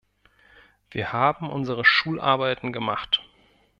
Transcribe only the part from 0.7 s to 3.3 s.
Wir haben unsere Schularbeiten gemacht.